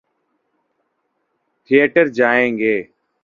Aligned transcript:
Theatre 1.69 2.05
جائیں 2.17 2.57
گے۔ 2.57 2.75